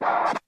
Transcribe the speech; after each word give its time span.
you 0.00 0.47